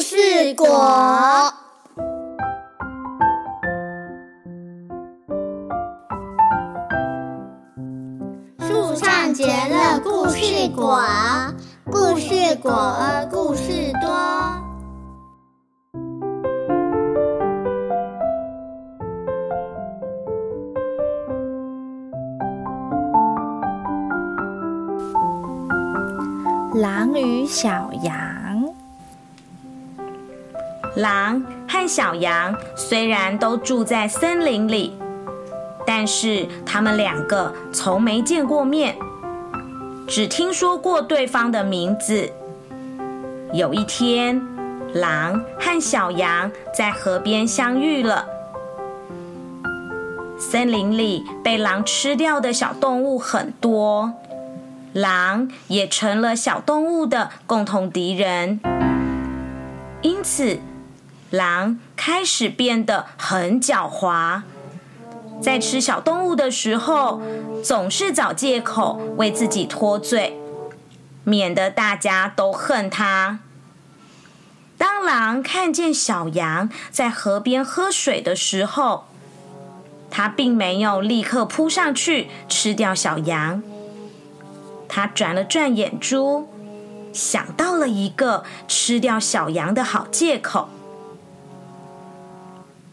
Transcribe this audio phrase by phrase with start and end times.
[0.00, 0.66] 事果。
[8.60, 10.98] 树上结了故事果，
[11.84, 12.94] 故事果，
[13.30, 14.10] 故事多。
[26.74, 28.39] 狼与小羊。
[31.00, 34.92] 狼和小羊虽然都住在森林里，
[35.86, 38.96] 但是他们两个从没见过面，
[40.06, 42.30] 只听说过对方的名字。
[43.54, 44.42] 有一天，
[44.92, 48.26] 狼和小羊在河边相遇了。
[50.38, 54.12] 森林里被狼吃掉的小动物很多。
[54.92, 58.60] 狼也成了小动物的共同敌人，
[60.02, 60.58] 因此
[61.30, 64.42] 狼开始变得很狡猾，
[65.40, 67.22] 在吃小动物的时候，
[67.62, 70.36] 总是找借口为自己脱罪，
[71.22, 73.38] 免得大家都恨它。
[74.76, 79.04] 当狼看见小羊在河边喝水的时候，
[80.10, 83.62] 它并没有立刻扑上去吃掉小羊。
[84.88, 86.48] 他转了转眼珠，
[87.12, 90.68] 想到了一个吃掉小羊的好借口。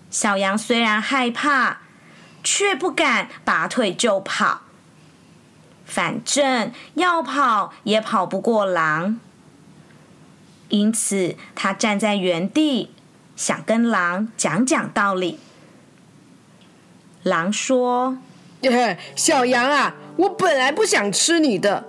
[0.09, 1.81] 小羊虽然害怕，
[2.43, 4.61] 却不敢拔腿就跑。
[5.85, 9.19] 反正要跑也跑不过狼，
[10.69, 12.91] 因此他站在原地，
[13.35, 15.39] 想跟狼讲讲道理。
[17.23, 18.17] 狼说
[19.15, 21.85] ：“小羊啊。”我本来不想吃你的，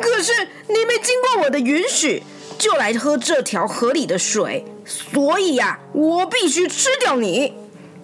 [0.00, 0.32] 可是
[0.68, 2.22] 你没经过我的允许
[2.58, 7.54] 就来喝这条河里的水，所以呀，我必须吃掉你。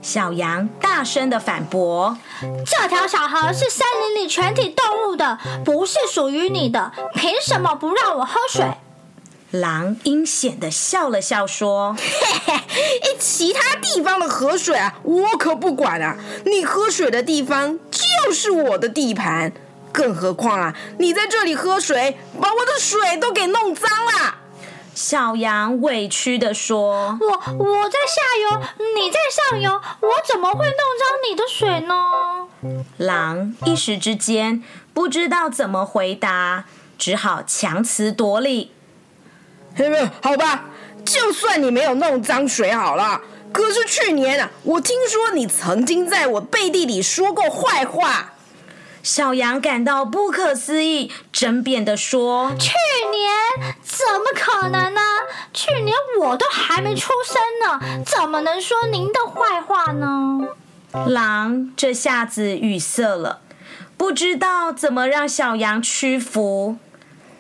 [0.01, 2.19] 小羊大声的反驳
[2.67, 8.67] ：“这条小河是森林里全体动物的，不是属于你的，凭什么不让我喝水？”
[9.53, 11.95] 狼阴险的笑了笑说
[12.47, 16.17] ：“嘿嘿，其他地方的河水啊，我可不管啊！
[16.47, 19.53] 你喝水的地方就是我的地盘，
[19.93, 24.37] 更何况啊，你在这里喝水，把我的水都给弄脏了。”
[24.95, 27.27] 小羊委屈的说：“我
[27.59, 28.63] 我在下游，
[28.95, 29.19] 你在
[29.51, 32.49] 上游，我怎么会弄脏你的水呢？”
[32.99, 36.65] 狼一时之间不知道怎么回答，
[36.99, 38.73] 只好强词夺理。
[40.21, 40.65] 好吧，
[41.05, 43.23] 就算你没有弄脏水好了。
[43.51, 48.35] 可是去年啊，我听说你曾经在我背地里说过坏话。
[49.03, 53.02] 小羊感到不可思议，争辩的说：“去年
[54.05, 55.01] 怎么可能呢？
[55.53, 60.41] 去年我都还没出生呢，怎么能说您的坏话呢？”
[61.07, 63.41] 狼这下子语塞了，
[63.97, 66.77] 不知道怎么让小羊屈服，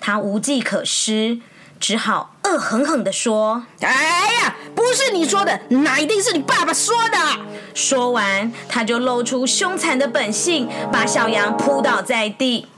[0.00, 1.40] 他无计可施。
[1.80, 7.18] 只好恶狠狠地说：“哎呀，不是你说的，那一定是你爸爸说的。”
[7.74, 12.68] 说完，他就露出凶残的本性，把小羊扑倒在地。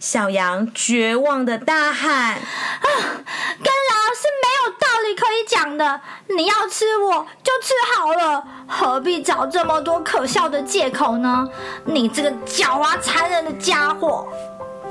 [0.00, 2.40] 小羊绝望的大喊：“啊，
[2.82, 6.00] 跟狼是没有道理可以讲的！
[6.28, 11.46] 你要吃我就吃好了，何必找这么多可笑的借口呢？
[11.84, 14.26] 你这个狡猾残忍的家伙！”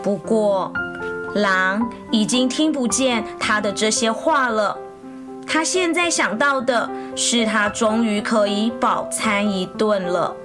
[0.03, 0.71] 不过。
[1.35, 4.75] 狼已经听不见他的这些话了，
[5.45, 10.35] 他现在想到的是，他终于可以饱餐一顿了。